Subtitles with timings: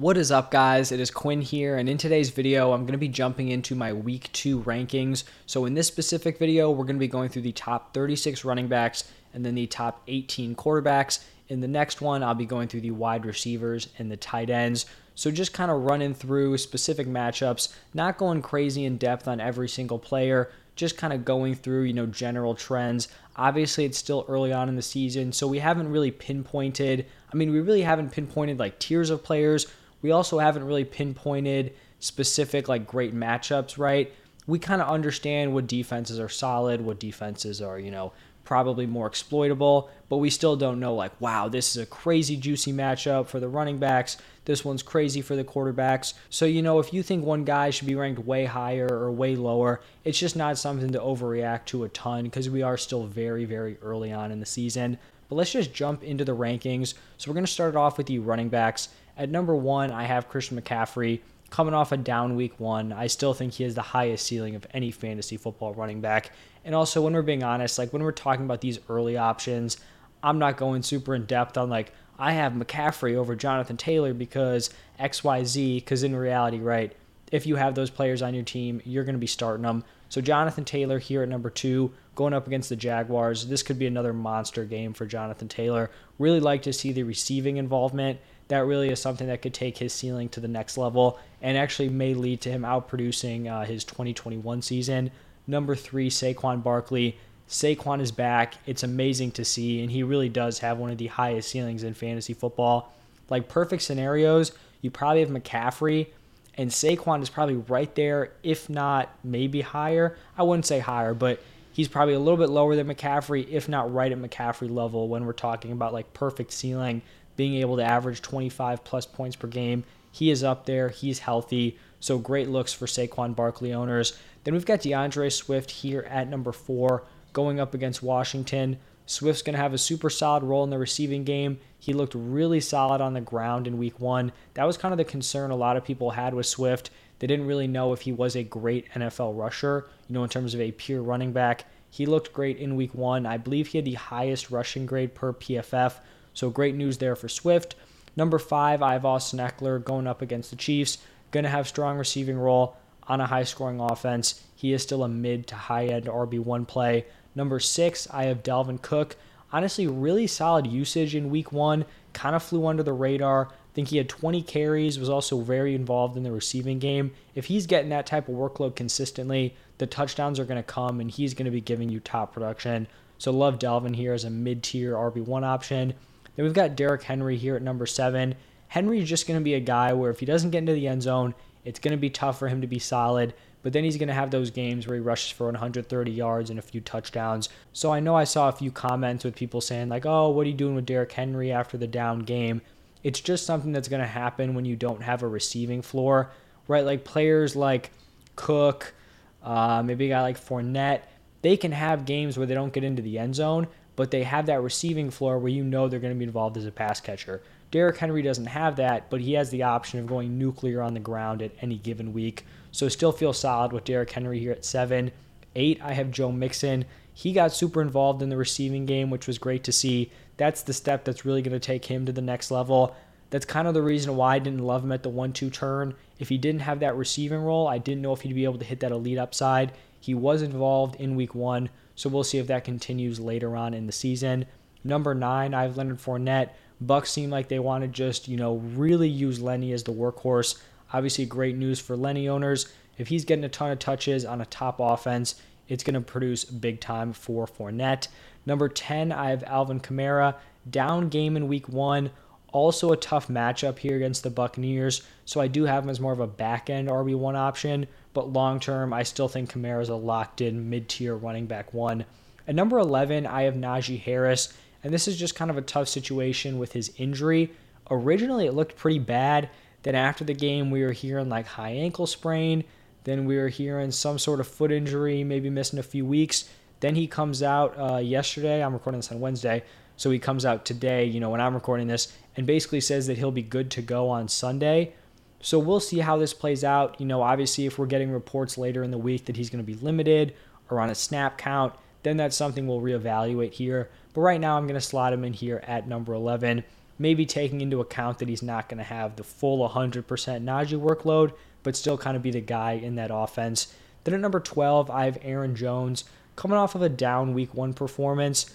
[0.00, 0.92] What is up, guys?
[0.92, 3.92] It is Quinn here, and in today's video, I'm going to be jumping into my
[3.92, 5.24] week two rankings.
[5.44, 8.66] So, in this specific video, we're going to be going through the top 36 running
[8.66, 11.22] backs and then the top 18 quarterbacks.
[11.50, 14.86] In the next one, I'll be going through the wide receivers and the tight ends.
[15.16, 19.68] So, just kind of running through specific matchups, not going crazy in depth on every
[19.68, 23.08] single player, just kind of going through, you know, general trends.
[23.36, 27.04] Obviously, it's still early on in the season, so we haven't really pinpointed.
[27.30, 29.66] I mean, we really haven't pinpointed like tiers of players
[30.02, 34.12] we also haven't really pinpointed specific like great matchups, right?
[34.46, 38.12] We kind of understand what defenses are solid, what defenses are, you know,
[38.50, 42.72] probably more exploitable, but we still don't know like, wow, this is a crazy juicy
[42.72, 44.16] matchup for the running backs.
[44.44, 46.14] This one's crazy for the quarterbacks.
[46.30, 49.36] So, you know, if you think one guy should be ranked way higher or way
[49.36, 53.44] lower, it's just not something to overreact to a ton because we are still very,
[53.44, 54.98] very early on in the season.
[55.28, 56.94] But let's just jump into the rankings.
[57.18, 58.88] So, we're going to start off with the running backs.
[59.20, 61.20] At number one, I have Christian McCaffrey
[61.50, 62.90] coming off a down week one.
[62.90, 66.30] I still think he has the highest ceiling of any fantasy football running back.
[66.64, 69.76] And also, when we're being honest, like when we're talking about these early options,
[70.22, 74.70] I'm not going super in depth on like, I have McCaffrey over Jonathan Taylor because
[74.98, 76.96] XYZ, because in reality, right,
[77.30, 79.84] if you have those players on your team, you're going to be starting them.
[80.08, 83.48] So, Jonathan Taylor here at number two, going up against the Jaguars.
[83.48, 85.90] This could be another monster game for Jonathan Taylor.
[86.18, 88.18] Really like to see the receiving involvement
[88.50, 91.88] that really is something that could take his ceiling to the next level and actually
[91.88, 95.10] may lead to him outproducing uh, his 2021 season.
[95.46, 97.16] Number three, Saquon Barkley.
[97.48, 98.54] Saquon is back.
[98.66, 101.94] It's amazing to see, and he really does have one of the highest ceilings in
[101.94, 102.92] fantasy football.
[103.28, 104.50] Like perfect scenarios,
[104.82, 106.08] you probably have McCaffrey,
[106.56, 110.16] and Saquon is probably right there, if not maybe higher.
[110.36, 111.40] I wouldn't say higher, but
[111.72, 115.24] he's probably a little bit lower than McCaffrey, if not right at McCaffrey level when
[115.24, 117.02] we're talking about like perfect ceiling
[117.36, 119.84] being able to average 25 plus points per game.
[120.12, 120.88] He is up there.
[120.88, 121.78] He's healthy.
[122.00, 124.18] So great looks for Saquon Barkley owners.
[124.44, 128.78] Then we've got D'Andre Swift here at number four going up against Washington.
[129.06, 131.58] Swift's going to have a super solid role in the receiving game.
[131.78, 134.32] He looked really solid on the ground in week one.
[134.54, 136.90] That was kind of the concern a lot of people had with Swift.
[137.18, 140.54] They didn't really know if he was a great NFL rusher, you know, in terms
[140.54, 141.66] of a pure running back.
[141.90, 143.26] He looked great in week one.
[143.26, 145.94] I believe he had the highest rushing grade per PFF.
[146.34, 147.74] So great news there for Swift.
[148.16, 150.98] Number five, I have Austin Ekeler going up against the Chiefs.
[151.30, 152.76] Going to have strong receiving role
[153.06, 154.42] on a high scoring offense.
[154.54, 157.06] He is still a mid to high end RB1 play.
[157.34, 159.16] Number six, I have Dalvin Cook.
[159.52, 161.84] Honestly, really solid usage in week one.
[162.12, 163.48] Kind of flew under the radar.
[163.48, 167.12] I think he had 20 carries, was also very involved in the receiving game.
[167.36, 171.10] If he's getting that type of workload consistently, the touchdowns are going to come and
[171.10, 172.88] he's going to be giving you top production.
[173.18, 175.94] So love Dalvin here as a mid tier RB1 option.
[176.36, 178.34] Then we've got Derrick Henry here at number seven.
[178.68, 180.88] Henry is just going to be a guy where if he doesn't get into the
[180.88, 183.34] end zone, it's going to be tough for him to be solid.
[183.62, 186.58] But then he's going to have those games where he rushes for 130 yards and
[186.58, 187.48] a few touchdowns.
[187.72, 190.50] So I know I saw a few comments with people saying, like, oh, what are
[190.50, 192.62] you doing with Derrick Henry after the down game?
[193.02, 196.30] It's just something that's going to happen when you don't have a receiving floor,
[196.68, 196.84] right?
[196.84, 197.90] Like players like
[198.36, 198.94] Cook,
[199.42, 201.02] uh, maybe a guy like Fournette,
[201.42, 203.68] they can have games where they don't get into the end zone,
[204.00, 206.64] but they have that receiving floor where you know they're going to be involved as
[206.64, 207.42] a pass catcher.
[207.70, 211.00] Derrick Henry doesn't have that, but he has the option of going nuclear on the
[211.00, 212.46] ground at any given week.
[212.72, 215.10] So still feel solid with Derrick Henry here at seven.
[215.54, 216.86] Eight, I have Joe Mixon.
[217.12, 220.10] He got super involved in the receiving game, which was great to see.
[220.38, 222.96] That's the step that's really going to take him to the next level.
[223.28, 225.94] That's kind of the reason why I didn't love him at the 1 2 turn.
[226.18, 228.64] If he didn't have that receiving role, I didn't know if he'd be able to
[228.64, 229.72] hit that elite upside.
[230.00, 231.68] He was involved in week one,
[232.00, 234.46] so we'll see if that continues later on in the season.
[234.82, 236.48] Number nine, I have Leonard Fournette.
[236.82, 240.58] Bucs seem like they want to just, you know, really use Lenny as the workhorse.
[240.94, 242.72] Obviously, great news for Lenny owners.
[242.96, 246.42] If he's getting a ton of touches on a top offense, it's going to produce
[246.42, 248.08] big time for Fournette.
[248.46, 250.36] Number 10, I have Alvin Kamara.
[250.70, 252.12] Down game in week one.
[252.50, 255.02] Also a tough matchup here against the Buccaneers.
[255.26, 257.86] So I do have him as more of a back end RB1 option.
[258.12, 261.72] But long term, I still think Kamara is a locked in mid tier running back
[261.72, 262.04] one.
[262.48, 264.52] At number 11, I have Najee Harris.
[264.82, 267.52] And this is just kind of a tough situation with his injury.
[267.90, 269.50] Originally, it looked pretty bad.
[269.82, 272.64] Then after the game, we were hearing like high ankle sprain.
[273.04, 276.48] Then we were hearing some sort of foot injury, maybe missing a few weeks.
[276.80, 278.62] Then he comes out uh, yesterday.
[278.62, 279.62] I'm recording this on Wednesday.
[279.96, 283.18] So he comes out today, you know, when I'm recording this, and basically says that
[283.18, 284.94] he'll be good to go on Sunday.
[285.40, 287.00] So we'll see how this plays out.
[287.00, 289.72] You know, obviously, if we're getting reports later in the week that he's going to
[289.72, 290.34] be limited
[290.68, 293.90] or on a snap count, then that's something we'll reevaluate here.
[294.12, 296.64] But right now, I'm going to slot him in here at number 11.
[297.00, 301.32] maybe taking into account that he's not going to have the full 100% Najee workload,
[301.62, 303.74] but still kind of be the guy in that offense.
[304.04, 306.04] Then at number 12, I have Aaron Jones
[306.36, 308.54] coming off of a down week one performance.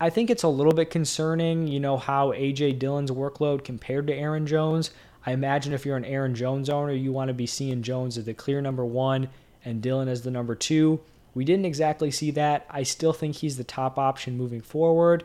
[0.00, 2.74] I think it's a little bit concerning, you know, how A.J.
[2.74, 4.92] Dillon's workload compared to Aaron Jones.
[5.24, 8.24] I imagine if you're an Aaron Jones owner, you want to be seeing Jones as
[8.24, 9.28] the clear number one
[9.64, 11.00] and Dillon as the number two.
[11.34, 12.66] We didn't exactly see that.
[12.68, 15.24] I still think he's the top option moving forward,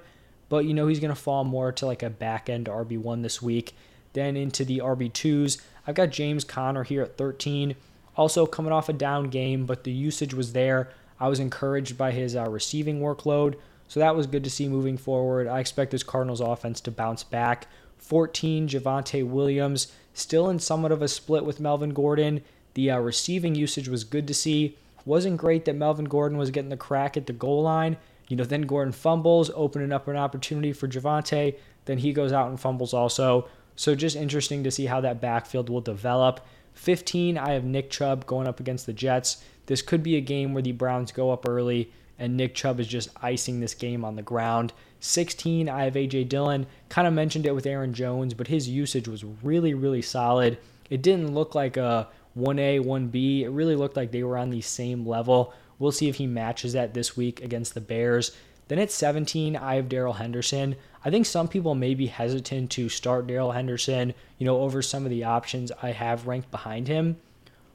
[0.49, 3.41] but you know, he's going to fall more to like a back end RB1 this
[3.41, 3.75] week.
[4.13, 7.75] Then into the RB2s, I've got James Conner here at 13.
[8.15, 10.89] Also coming off a down game, but the usage was there.
[11.19, 13.55] I was encouraged by his uh, receiving workload.
[13.88, 15.47] So that was good to see moving forward.
[15.47, 17.67] I expect this Cardinals offense to bounce back.
[17.97, 22.41] 14, Javonte Williams, still in somewhat of a split with Melvin Gordon.
[22.73, 24.77] The uh, receiving usage was good to see.
[25.05, 27.97] Wasn't great that Melvin Gordon was getting the crack at the goal line.
[28.27, 31.55] You know, then Gordon fumbles, opening up an opportunity for Javonte.
[31.85, 33.47] Then he goes out and fumbles also.
[33.75, 36.45] So just interesting to see how that backfield will develop.
[36.73, 39.44] 15, I have Nick Chubb going up against the Jets.
[39.67, 42.88] This could be a game where the Browns go up early and Nick Chubb is
[42.88, 44.73] just icing this game on the ground.
[44.99, 46.65] 16, I have AJ Dillon.
[46.89, 50.57] Kind of mentioned it with Aaron Jones, but his usage was really, really solid.
[50.89, 52.07] It didn't look like a
[52.38, 53.41] 1A, 1B.
[53.41, 55.53] It really looked like they were on the same level.
[55.79, 58.31] We'll see if he matches that this week against the Bears.
[58.67, 60.75] Then at 17, I have Darrell Henderson.
[61.05, 65.05] I think some people may be hesitant to start Darrell Henderson, you know, over some
[65.05, 67.17] of the options I have ranked behind him.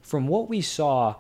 [0.03, 1.17] From what we saw,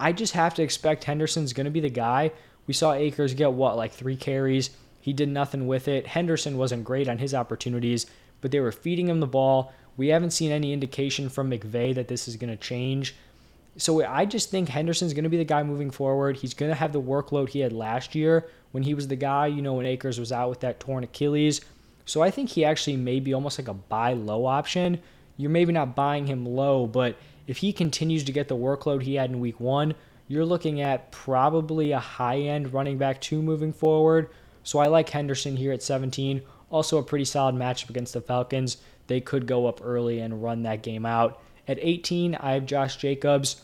[0.00, 2.32] I just have to expect Henderson's going to be the guy.
[2.66, 4.70] We saw Akers get what, like three carries.
[5.06, 6.08] He did nothing with it.
[6.08, 8.06] Henderson wasn't great on his opportunities,
[8.40, 9.72] but they were feeding him the ball.
[9.96, 13.14] We haven't seen any indication from McVay that this is going to change.
[13.76, 16.38] So I just think Henderson's going to be the guy moving forward.
[16.38, 19.46] He's going to have the workload he had last year when he was the guy,
[19.46, 21.60] you know, when Akers was out with that torn Achilles.
[22.04, 25.00] So I think he actually may be almost like a buy low option.
[25.36, 27.14] You're maybe not buying him low, but
[27.46, 29.94] if he continues to get the workload he had in week one,
[30.26, 34.30] you're looking at probably a high end running back two moving forward.
[34.66, 36.42] So I like Henderson here at 17.
[36.70, 38.76] Also, a pretty solid matchup against the Falcons.
[39.06, 41.40] They could go up early and run that game out.
[41.68, 43.62] At 18, I have Josh Jacobs.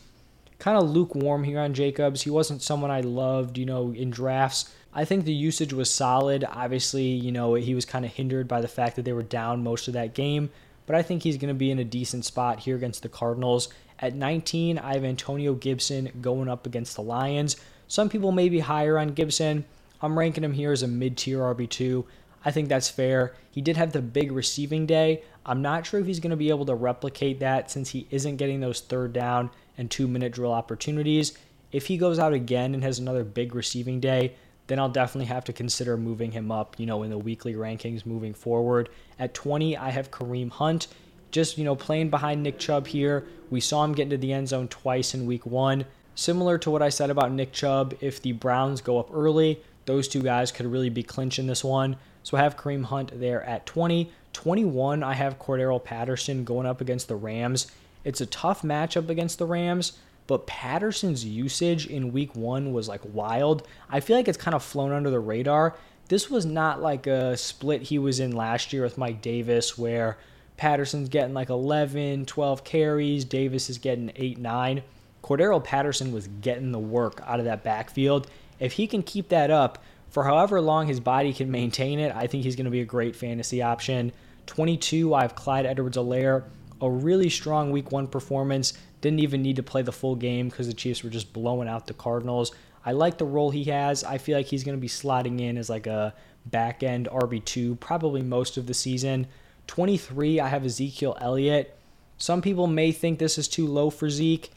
[0.59, 2.23] Kind of lukewarm here on Jacobs.
[2.23, 4.73] He wasn't someone I loved, you know, in drafts.
[4.95, 6.45] I think the usage was solid.
[6.49, 9.65] Obviously, you know, he was kind of hindered by the fact that they were down
[9.65, 10.51] most of that game
[10.87, 13.69] but I think he's going to be in a decent spot here against the Cardinals.
[13.99, 17.57] At 19, I have Antonio Gibson going up against the Lions.
[17.89, 19.65] Some people may be higher on Gibson.
[20.03, 22.05] I'm ranking him here as a mid tier RB2.
[22.45, 23.35] I think that's fair.
[23.51, 25.23] He did have the big receiving day.
[25.47, 28.37] I'm not sure if he's going to be able to replicate that since he isn't
[28.37, 31.39] getting those third down and two minute drill opportunities.
[31.71, 34.35] If he goes out again and has another big receiving day,
[34.67, 38.05] then I'll definitely have to consider moving him up, you know, in the weekly rankings
[38.05, 38.89] moving forward.
[39.19, 40.89] At 20, I have Kareem Hunt.
[41.31, 43.27] Just, you know, playing behind Nick Chubb here.
[43.51, 45.87] We saw him get into the end zone twice in week one.
[46.15, 50.09] Similar to what I said about Nick Chubb, if the Browns go up early, those
[50.09, 51.97] two guys could really be clinching this one.
[52.23, 54.11] So I have Kareem Hunt there at 20.
[54.33, 57.71] 21, I have Cordarrelle Patterson going up against the Rams.
[58.05, 63.01] It's a tough matchup against the Rams, but Patterson's usage in week one was like
[63.13, 63.67] wild.
[63.91, 65.77] I feel like it's kind of flown under the radar.
[66.09, 70.19] This was not like a split he was in last year with Mike Davis where
[70.57, 74.83] Patterson's getting like 11, 12 carries, Davis is getting 8, 9.
[75.23, 78.29] Cordarrelle Patterson was getting the work out of that backfield.
[78.63, 82.29] If he can keep that up for however long his body can maintain it, I
[82.29, 84.13] think he's going to be a great fantasy option.
[84.47, 86.45] 22, I have Clyde Edwards Helaire.
[86.81, 88.75] A really strong week one performance.
[89.01, 91.89] Didn't even need to play the full game because the Chiefs were just blowing out
[91.89, 92.53] the Cardinals.
[92.87, 94.05] I like the role he has.
[94.05, 96.15] I feel like he's going to be sliding in as like a
[96.47, 99.27] back end RB2 probably most of the season.
[99.67, 101.77] 23, I have Ezekiel Elliott.
[102.17, 104.51] Some people may think this is too low for Zeke.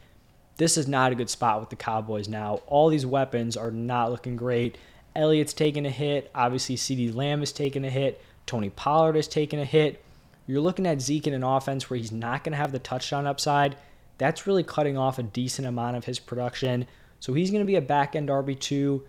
[0.56, 2.60] This is not a good spot with the Cowboys now.
[2.66, 4.78] All these weapons are not looking great.
[5.14, 6.30] Elliott's taking a hit.
[6.34, 8.20] Obviously, CeeDee Lamb is taking a hit.
[8.46, 10.02] Tony Pollard is taking a hit.
[10.46, 13.26] You're looking at Zeke in an offense where he's not going to have the touchdown
[13.26, 13.76] upside
[14.18, 16.86] that's really cutting off a decent amount of his production.
[17.20, 19.02] So he's going to be a back end RB2.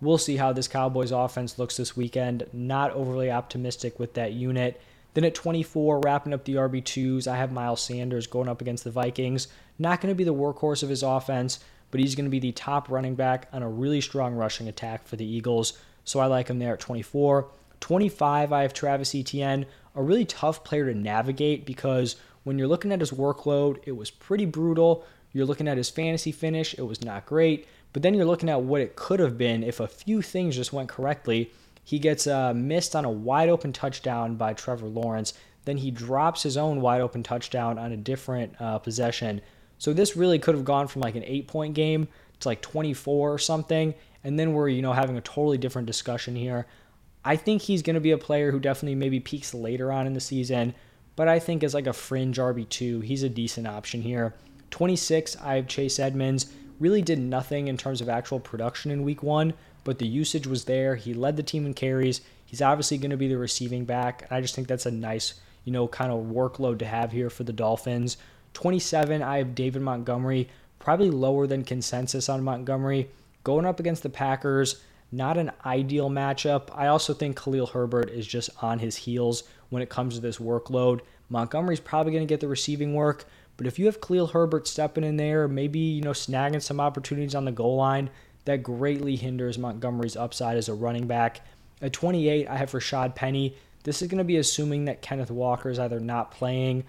[0.00, 2.46] We'll see how this Cowboys offense looks this weekend.
[2.52, 4.80] Not overly optimistic with that unit.
[5.14, 8.90] Then at 24, wrapping up the RB2s, I have Miles Sanders going up against the
[8.90, 9.48] Vikings.
[9.78, 12.52] Not going to be the workhorse of his offense, but he's going to be the
[12.52, 15.78] top running back on a really strong rushing attack for the Eagles.
[16.04, 17.48] So I like him there at 24.
[17.80, 22.92] 25, I have Travis Etienne, a really tough player to navigate because when you're looking
[22.92, 25.04] at his workload, it was pretty brutal.
[25.32, 27.68] You're looking at his fantasy finish, it was not great.
[27.92, 30.72] But then you're looking at what it could have been if a few things just
[30.72, 31.52] went correctly.
[31.84, 35.34] He gets uh, missed on a wide open touchdown by Trevor Lawrence.
[35.64, 39.40] Then he drops his own wide open touchdown on a different uh, possession.
[39.78, 42.08] So this really could have gone from like an eight point game
[42.40, 43.94] to like 24 or something.
[44.22, 46.66] And then we're, you know, having a totally different discussion here.
[47.24, 50.12] I think he's going to be a player who definitely maybe peaks later on in
[50.12, 50.74] the season,
[51.16, 54.34] but I think as like a fringe RB2, he's a decent option here.
[54.70, 56.52] 26, I have Chase Edmonds.
[56.80, 60.64] Really did nothing in terms of actual production in week one, but the usage was
[60.64, 60.96] there.
[60.96, 62.22] He led the team in carries.
[62.44, 64.26] He's obviously going to be the receiving back.
[64.30, 67.44] I just think that's a nice, you know, kind of workload to have here for
[67.44, 68.16] the Dolphins.
[68.54, 70.48] 27, I have David Montgomery,
[70.78, 73.10] probably lower than consensus on Montgomery.
[73.42, 76.68] Going up against the Packers, not an ideal matchup.
[76.74, 80.38] I also think Khalil Herbert is just on his heels when it comes to this
[80.38, 81.00] workload.
[81.28, 83.24] Montgomery's probably going to get the receiving work,
[83.56, 87.34] but if you have Khalil Herbert stepping in there, maybe, you know, snagging some opportunities
[87.34, 88.10] on the goal line,
[88.44, 91.40] that greatly hinders Montgomery's upside as a running back.
[91.80, 93.56] At 28, I have Rashad Penny.
[93.82, 96.84] This is going to be assuming that Kenneth Walker is either not playing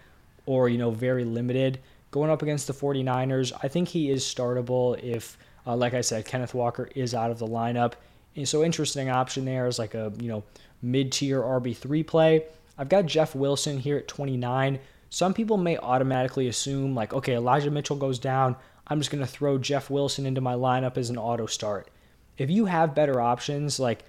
[0.46, 1.80] or, you know, very limited.
[2.12, 6.26] Going up against the 49ers, I think he is startable if, uh, like I said,
[6.26, 7.94] Kenneth Walker is out of the lineup.
[8.36, 10.44] And so interesting option there is like a, you know,
[10.82, 12.46] mid-tier RB3 play.
[12.78, 14.80] I've got Jeff Wilson here at 29.
[15.10, 18.56] Some people may automatically assume like, okay, Elijah Mitchell goes down.
[18.88, 21.90] I'm just going to throw Jeff Wilson into my lineup as an auto start.
[22.38, 24.04] If you have better options, like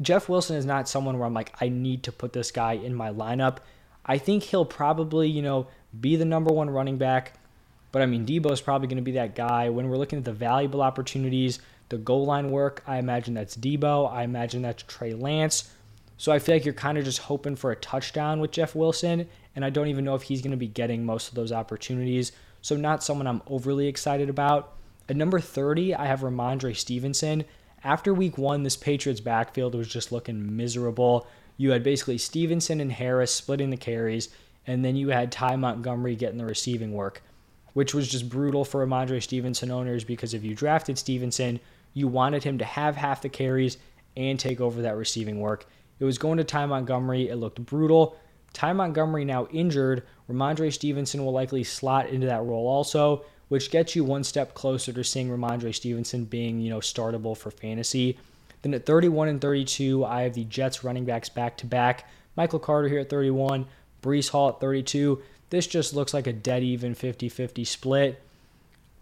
[0.00, 2.94] Jeff Wilson is not someone where I'm like, I need to put this guy in
[2.94, 3.58] my lineup.
[4.04, 7.34] I think he'll probably, you know, be the number one running back.
[7.92, 9.68] But I mean, Deebo is probably going to be that guy.
[9.68, 11.58] When we're looking at the valuable opportunities,
[11.88, 14.10] the goal line work, I imagine that's Deebo.
[14.12, 15.70] I imagine that's Trey Lance.
[16.16, 19.26] So I feel like you're kind of just hoping for a touchdown with Jeff Wilson.
[19.56, 22.32] And I don't even know if he's going to be getting most of those opportunities.
[22.62, 24.76] So not someone I'm overly excited about.
[25.08, 27.44] At number 30, I have Rhamondre Stevenson.
[27.82, 31.26] After week one, this Patriots backfield was just looking miserable.
[31.56, 34.28] You had basically Stevenson and Harris splitting the carries,
[34.66, 37.22] and then you had Ty Montgomery getting the receiving work,
[37.72, 41.60] which was just brutal for Rhamondre Stevenson owners because if you drafted Stevenson,
[41.94, 43.78] you wanted him to have half the carries
[44.16, 45.66] and take over that receiving work.
[45.98, 47.28] It was going to Ty Montgomery.
[47.28, 48.16] It looked brutal.
[48.52, 50.02] Ty Montgomery now injured.
[50.30, 54.92] Rhamondre Stevenson will likely slot into that role also, which gets you one step closer
[54.92, 58.18] to seeing Rhamondre Stevenson being, you know, startable for fantasy.
[58.62, 62.08] Then at 31 and 32, I have the Jets running backs back to back.
[62.36, 63.66] Michael Carter here at 31,
[64.02, 65.22] Breece Hall at 32.
[65.50, 68.22] This just looks like a dead even 50 50 split.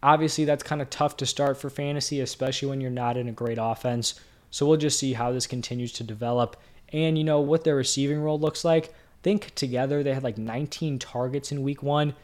[0.03, 3.33] Obviously, that's kind of tough to start for fantasy, especially when you're not in a
[3.33, 4.15] great offense.
[4.51, 6.57] So we'll just see how this continues to develop
[6.93, 8.95] and, you know, what their receiving role looks like.
[9.23, 12.15] Think together they had like 19 targets in week one.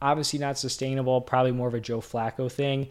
[0.00, 2.88] Obviously, not sustainable, probably more of a Joe Flacco thing.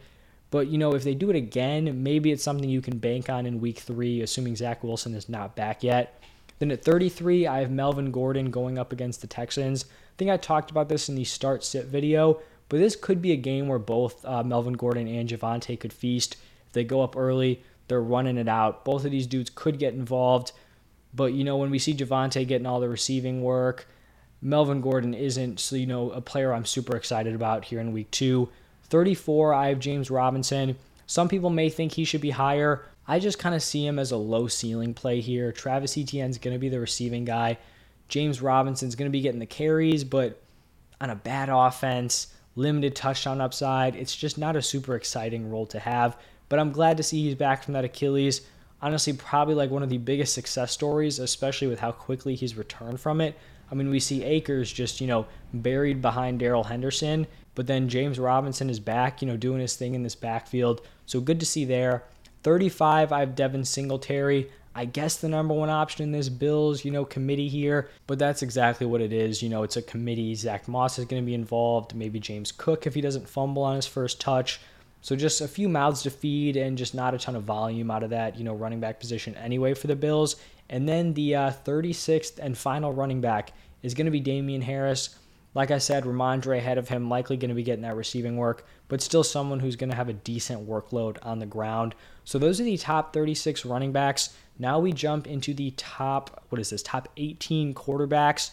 [0.50, 3.46] But, you know, if they do it again, maybe it's something you can bank on
[3.46, 6.22] in week three, assuming Zach Wilson is not back yet.
[6.60, 9.86] Then at 33, I have Melvin Gordon going up against the Texans.
[9.86, 12.40] I think I talked about this in the start sit video,
[12.70, 16.38] but this could be a game where both uh, Melvin Gordon and Javonte could feast.
[16.68, 18.86] If they go up early, they're running it out.
[18.86, 20.52] Both of these dudes could get involved.
[21.14, 23.88] But, you know, when we see Javonte getting all the receiving work,
[24.42, 28.12] Melvin Gordon isn't, so, you know, a player I'm super excited about here in week
[28.12, 28.50] two.
[28.86, 30.76] 34, I have James Robinson.
[31.06, 32.86] Some people may think he should be higher.
[33.08, 35.52] I just kind of see him as a low ceiling play here.
[35.52, 37.58] Travis Etienne's going to be the receiving guy.
[38.08, 40.42] James Robinson's going to be getting the carries, but
[41.02, 45.80] on a bad offense, limited touchdown upside, it's just not a super exciting role to
[45.80, 46.18] have.
[46.50, 48.42] But I'm glad to see he's back from that Achilles.
[48.84, 53.00] Honestly, probably like one of the biggest success stories, especially with how quickly he's returned
[53.00, 53.40] from it.
[53.72, 57.26] I mean, we see Akers just, you know, buried behind Darrell Henderson,
[57.56, 60.86] but then James Robinson is back, you know, doing his thing in this backfield.
[61.06, 62.04] So good to see there.
[62.44, 64.52] 35, I have Devin Singletary.
[64.76, 68.42] I guess the number one option in this Bills, you know, committee here, but that's
[68.42, 69.42] exactly what it is.
[69.42, 70.36] You know, it's a committee.
[70.36, 73.78] Zach Moss is going to be involved, maybe James Cook if he doesn't fumble on
[73.78, 74.60] his first touch.
[75.04, 78.04] So just a few mouths to feed and just not a ton of volume out
[78.04, 80.38] of that, you know, running back position anyway for the Bills.
[80.70, 85.18] And then the uh, 36th and final running back is going to be Damien Harris.
[85.56, 88.66] Like I said, Rhamondre ahead of him, likely going to be getting that receiving work,
[88.88, 91.96] but still someone who's going to have a decent workload on the ground.
[92.24, 94.30] So those are the top 36 running backs.
[94.58, 98.52] Now we jump into the top, what is this, top 18 quarterbacks.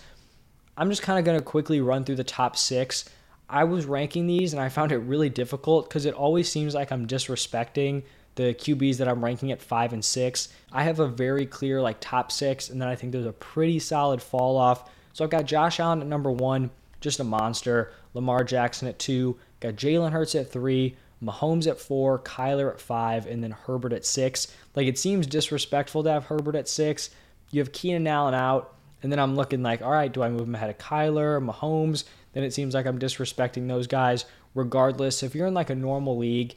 [0.76, 3.08] I'm just kind of going to quickly run through the top six.
[3.50, 6.92] I was ranking these and I found it really difficult because it always seems like
[6.92, 8.04] I'm disrespecting
[8.36, 10.48] the QBs that I'm ranking at five and six.
[10.72, 13.78] I have a very clear like top six, and then I think there's a pretty
[13.78, 14.88] solid fall off.
[15.12, 17.92] So I've got Josh Allen at number one, just a monster.
[18.14, 19.36] Lamar Jackson at two.
[19.60, 20.96] Got Jalen Hurts at three.
[21.22, 24.54] Mahomes at four, Kyler at five, and then Herbert at six.
[24.74, 27.10] Like it seems disrespectful to have Herbert at six.
[27.50, 30.42] You have Keenan Allen out, and then I'm looking like, all right, do I move
[30.42, 32.04] him ahead of Kyler, Mahomes?
[32.32, 34.24] Then it seems like I'm disrespecting those guys.
[34.54, 36.54] Regardless, if you're in like a normal league,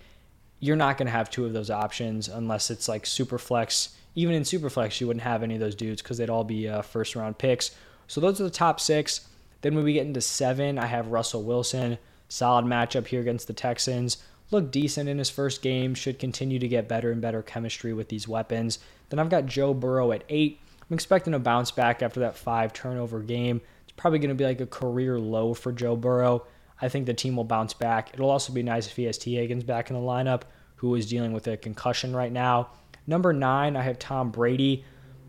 [0.60, 3.96] you're not going to have two of those options unless it's like super flex.
[4.16, 6.68] Even in super flex, you wouldn't have any of those dudes because they'd all be
[6.68, 7.72] uh, first round picks.
[8.08, 9.28] So those are the top six.
[9.62, 11.98] Then when we get into seven, I have Russell Wilson.
[12.30, 14.18] Solid matchup here against the Texans.
[14.52, 15.96] Looked decent in his first game.
[15.96, 18.80] Should continue to get better and better chemistry with these weapons.
[19.10, 20.60] Then I've got Joe Burrow at eight.
[20.90, 23.62] I'm expecting a bounce back after that five turnover game.
[23.96, 26.46] Probably going to be like a career low for Joe Burrow.
[26.82, 28.12] I think the team will bounce back.
[28.14, 30.42] It'll also be nice if he has Tee Higgins back in the lineup,
[30.78, 32.70] who is dealing with a concussion right now.
[33.08, 34.84] Number nine, I have Tom Brady.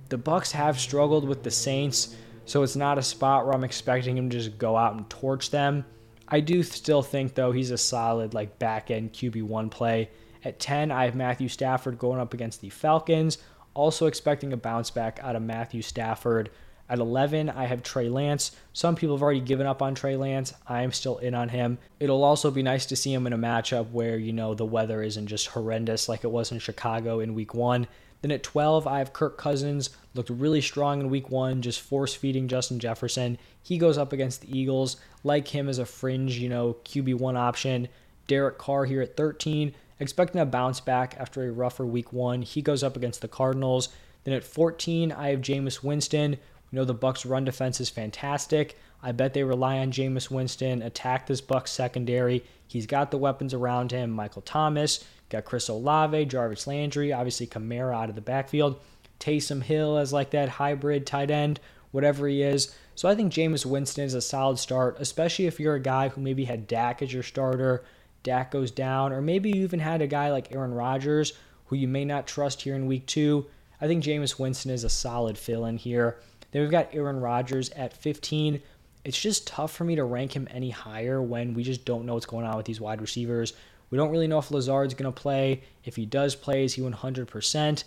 [0.09, 4.17] The Bucs have struggled with the Saints, so it's not a spot where I'm expecting
[4.17, 5.85] him to just go out and torch them.
[6.29, 10.11] I do still think though he's a solid like back end QB one play.
[10.45, 13.39] At 10, I have Matthew Stafford going up against the Falcons.
[13.73, 16.51] Also expecting a bounce back out of Matthew Stafford.
[16.89, 18.55] At 11, I have Trey Lance.
[18.75, 20.53] Some people have already given up on Trey Lance.
[20.67, 21.79] I am still in on him.
[21.99, 25.03] It'll also be nice to see him in a matchup where, you know, the weather
[25.03, 27.87] isn't just horrendous like it was in Chicago in week one.
[28.21, 29.91] Then at 12, I have Kirk Cousins.
[30.15, 33.39] Looked really strong in week one, just force feeding Justin Jefferson.
[33.63, 34.99] He goes up against the Eagles.
[35.23, 37.89] Like him as a fringe, you know, QB1 option.
[38.27, 39.75] Derek Carr here at 13.
[40.01, 42.43] Expecting a bounce back after a rougher week one.
[42.43, 43.91] He goes up against the Cardinals.
[44.25, 46.39] Then at 14, I have Jameis Winston.
[46.75, 48.77] We know the Bucs run defense is fantastic.
[49.01, 52.43] I bet they rely on Jameis Winston, attack this Bucs secondary.
[52.67, 54.11] He's got the weapons around him.
[54.11, 58.81] Michael Thomas, got Chris Olave, Jarvis Landry, obviously Kamara out of the backfield.
[59.21, 61.61] Taysom Hill as like that hybrid tight end,
[61.93, 62.75] whatever he is.
[62.97, 66.21] So I think Jameis Winston is a solid start, especially if you're a guy who
[66.21, 67.85] maybe had Dak as your starter.
[68.25, 71.35] Dak goes down, or maybe you even had a guy like Aaron Rodgers
[71.67, 73.47] who you may not trust here in week two.
[73.81, 76.19] I think Jameis Winston is a solid fill in here.
[76.55, 78.63] Then we've got Aaron Rodgers at 15.
[79.05, 82.15] It's just tough for me to rank him any higher when we just don't know
[82.15, 83.55] what's going on with these wide receivers.
[83.91, 85.65] We don't really know if Lazard's going to play.
[85.85, 87.85] If he does play, is he 100%?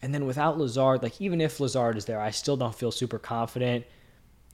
[0.00, 3.18] And then without Lazard, like even if Lazard is there, I still don't feel super
[3.18, 3.84] confident.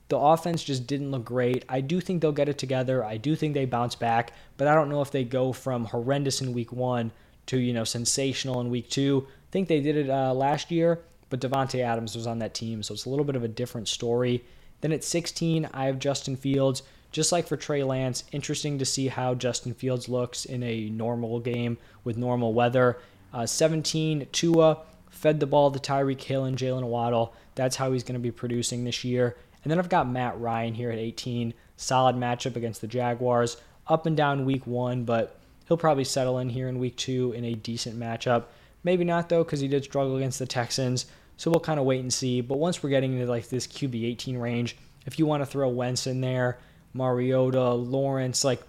[0.09, 1.63] The offense just didn't look great.
[1.69, 3.05] I do think they'll get it together.
[3.05, 6.41] I do think they bounce back, but I don't know if they go from horrendous
[6.41, 7.13] in week one
[7.45, 9.27] to, you know, sensational in week two.
[9.29, 10.99] I think they did it uh, last year,
[11.35, 13.89] but Davante Adams was on that team, so it's a little bit of a different
[13.89, 14.43] story.
[14.79, 16.81] Then at 16, I have Justin Fields.
[17.11, 21.39] Just like for Trey Lance, interesting to see how Justin Fields looks in a normal
[21.39, 22.99] game with normal weather.
[23.33, 27.33] Uh, 17, Tua fed the ball to Tyreek Hill and Jaylen Waddle.
[27.55, 29.35] That's how he's going to be producing this year.
[29.63, 31.53] And then I've got Matt Ryan here at 18.
[31.75, 33.57] Solid matchup against the Jaguars.
[33.87, 37.43] Up and down week one, but he'll probably settle in here in week two in
[37.43, 38.45] a decent matchup.
[38.85, 41.07] Maybe not though, because he did struggle against the Texans.
[41.37, 42.41] So we'll kind of wait and see.
[42.41, 45.69] But once we're getting into like this QB 18 range, if you want to throw
[45.69, 46.57] Wentz in there,
[46.93, 48.61] Mariota, Lawrence, like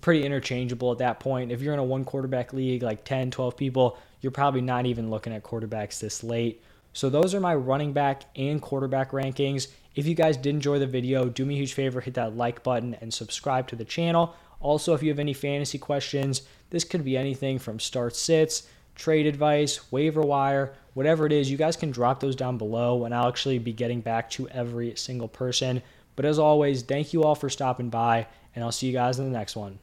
[0.00, 1.50] pretty interchangeable at that point.
[1.50, 5.10] If you're in a one quarterback league, like 10, 12 people, you're probably not even
[5.10, 6.62] looking at quarterbacks this late.
[6.92, 9.68] So those are my running back and quarterback rankings.
[9.94, 12.62] If you guys did enjoy the video, do me a huge favor, hit that like
[12.62, 14.34] button and subscribe to the channel.
[14.60, 19.26] Also, if you have any fantasy questions, this could be anything from start sits trade
[19.26, 23.28] advice, waiver wire, whatever it is, you guys can drop those down below and I'll
[23.28, 25.82] actually be getting back to every single person.
[26.16, 29.24] But as always, thank you all for stopping by and I'll see you guys in
[29.24, 29.78] the next one.